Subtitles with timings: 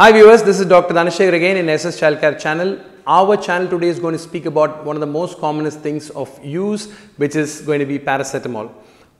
[0.00, 0.94] Hi viewers, this is Dr.
[0.94, 2.80] Dhanashekhar again in SS Childcare channel.
[3.06, 6.30] Our channel today is going to speak about one of the most commonest things of
[6.42, 8.72] use which is going to be paracetamol.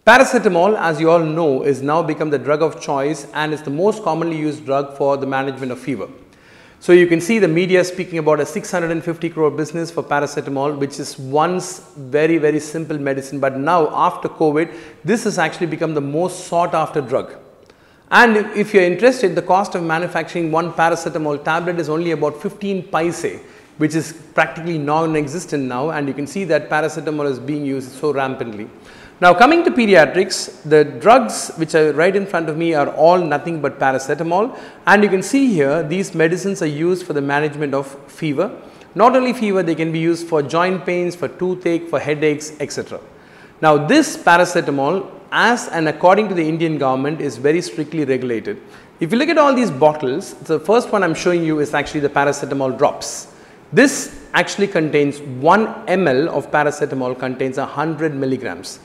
[0.07, 3.71] Paracetamol as you all know is now become the drug of choice and is the
[3.71, 6.09] most commonly used drug for the management of fever.
[6.79, 10.99] So you can see the media speaking about a 650 crore business for paracetamol which
[10.99, 14.75] is once very very simple medicine but now after COVID
[15.05, 17.37] this has actually become the most sought after drug.
[18.11, 22.43] And if you are interested, the cost of manufacturing one paracetamol tablet is only about
[22.43, 23.41] 15 paise,
[23.79, 28.13] which is practically non-existent now and you can see that paracetamol is being used so
[28.13, 28.69] rampantly.
[29.21, 33.19] Now coming to pediatrics, the drugs which are right in front of me are all
[33.19, 37.75] nothing but paracetamol and you can see here these medicines are used for the management
[37.75, 38.51] of fever.
[38.97, 42.99] Not only fever, they can be used for joint pains, for toothache, for headaches, etc.
[43.63, 48.61] Now this paracetamol as and according to the Indian government is very strictly regulated.
[49.01, 51.73] If you look at all these bottles, the first one I am showing you is
[51.73, 53.29] actually the paracetamol drops.
[53.73, 58.81] This actually contains 1 ml of paracetamol contains 100 milligrams.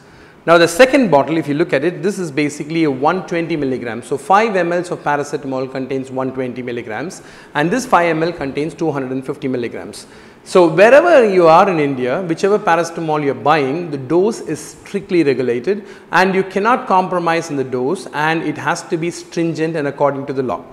[0.45, 4.05] Now the second bottle if you look at it this is basically a 120 milligrams.
[4.05, 7.23] So 5 ml of paracetamol contains 120 milligrams
[7.55, 10.05] and this 5 ml contains 250 milligrams.
[10.47, 15.23] So wherever you are in India whichever paracetamol you are buying the dose is strictly
[15.23, 19.88] regulated and you cannot compromise in the dose and it has to be stringent and
[19.88, 20.63] according to the law.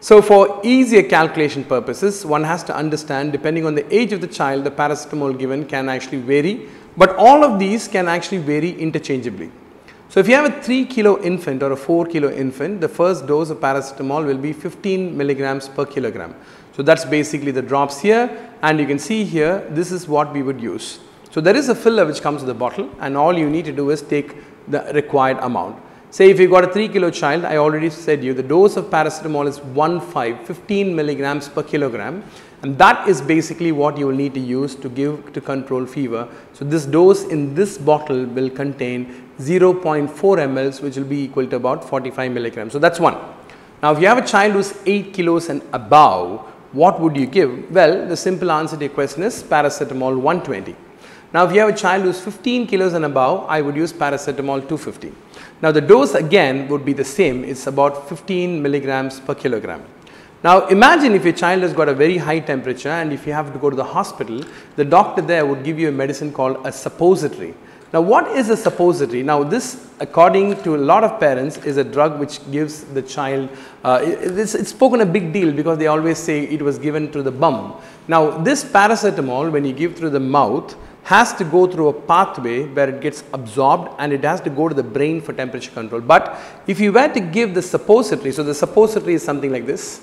[0.00, 4.26] So for easier calculation purposes one has to understand depending on the age of the
[4.26, 9.52] child the paracetamol given can actually vary but all of these can actually vary interchangeably.
[10.14, 13.26] So if you have a 3 kilo infant or a 4 kilo infant, the first
[13.26, 16.36] dose of paracetamol will be 15 milligrams per kilogram.
[16.76, 18.30] So that's basically the drops here
[18.62, 21.00] and you can see here this is what we would use.
[21.32, 23.72] So there is a filler which comes with the bottle and all you need to
[23.72, 24.36] do is take
[24.68, 25.82] the required amount.
[26.16, 28.84] Say if you got a 3 kilo child, I already said you the dose of
[28.84, 32.22] paracetamol is 1 5, 15 milligrams per kilogram
[32.62, 36.28] and that is basically what you will need to use to give to control fever.
[36.52, 40.08] So this dose in this bottle will contain 0.4
[40.52, 42.74] mLs which will be equal to about 45 milligrams.
[42.74, 43.16] So that's one.
[43.82, 47.26] Now if you have a child who is 8 kilos and above, what would you
[47.26, 47.68] give?
[47.72, 50.76] Well, the simple answer to your question is paracetamol 120.
[51.32, 53.92] Now if you have a child who is 15 kilos and above, I would use
[53.92, 55.12] paracetamol 250.
[55.62, 59.82] Now the dose again would be the same, it's about 15 milligrams per kilogram.
[60.42, 63.52] Now imagine if your child has got a very high temperature and if you have
[63.54, 64.42] to go to the hospital,
[64.76, 67.54] the doctor there would give you a medicine called a suppository.
[67.94, 69.22] Now what is a suppository?
[69.22, 73.48] Now this according to a lot of parents is a drug which gives the child,
[73.84, 77.22] uh, it's, it's spoken a big deal because they always say it was given to
[77.22, 77.80] the bum.
[78.06, 82.66] Now this paracetamol when you give through the mouth has to go through a pathway
[82.66, 86.00] where it gets absorbed and it has to go to the brain for temperature control.
[86.00, 90.00] But if you were to give the suppository, so the suppository is something like this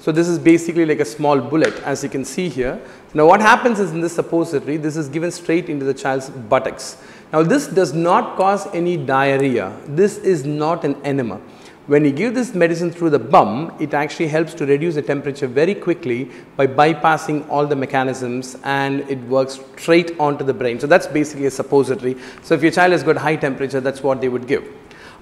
[0.00, 2.80] so this is basically like a small bullet as you can see here.
[3.14, 7.02] Now what happens is in this suppository, this is given straight into the child's buttocks.
[7.32, 9.76] Now this does not cause any diarrhea.
[9.86, 11.40] This is not an enema.
[11.88, 15.46] When you give this medicine through the bum, it actually helps to reduce the temperature
[15.46, 20.78] very quickly by bypassing all the mechanisms and it works straight onto the brain.
[20.78, 22.18] So that's basically a suppository.
[22.42, 24.68] So if your child has got high temperature, that's what they would give.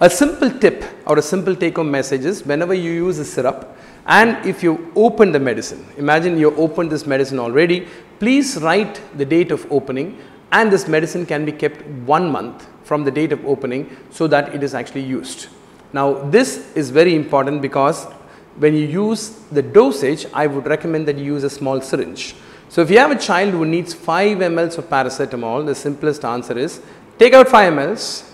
[0.00, 3.78] A simple tip or a simple take home message is whenever you use a syrup,
[4.06, 7.86] and if you open the medicine, imagine you opened this medicine already,
[8.18, 10.18] please write the date of opening
[10.50, 14.52] and this medicine can be kept one month from the date of opening so that
[14.52, 15.46] it is actually used.
[15.92, 18.06] Now this is very important because
[18.56, 22.34] when you use the dosage, I would recommend that you use a small syringe.
[22.68, 26.58] So if you have a child who needs 5 mLs of paracetamol, the simplest answer
[26.58, 26.80] is
[27.18, 28.28] take out 5 mLs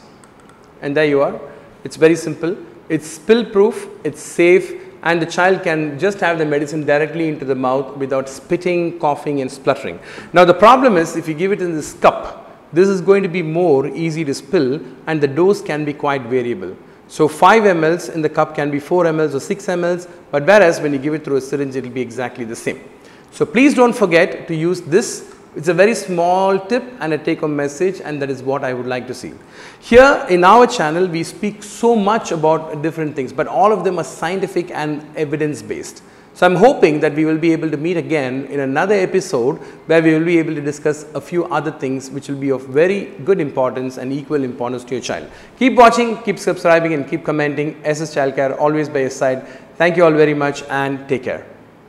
[0.81, 1.41] and there you are.
[1.85, 2.57] It's very simple.
[2.89, 7.45] It's spill proof, it's safe and the child can just have the medicine directly into
[7.45, 9.99] the mouth without spitting, coughing and spluttering.
[10.33, 13.29] Now the problem is if you give it in this cup, this is going to
[13.29, 16.77] be more easy to spill and the dose can be quite variable.
[17.13, 20.81] So 5 mLs in the cup can be 4 mLs or 6 mLs, but whereas
[20.81, 22.81] when you give it through a syringe, it will be exactly the same.
[23.33, 27.41] So please don't forget to use this it's a very small tip and a take
[27.41, 29.35] home message and that is what I would like to see.
[29.81, 33.99] Here in our channel we speak so much about different things but all of them
[33.99, 36.03] are scientific and evidence based.
[36.35, 39.57] So I'm hoping that we will be able to meet again in another episode
[39.87, 42.67] where we will be able to discuss a few other things which will be of
[42.67, 45.31] very good importance and equal importance to your child.
[45.59, 47.79] Keep watching, keep subscribing and keep commenting.
[47.85, 49.47] SS Childcare always by your side.
[49.77, 51.52] Thank you all very much and take care.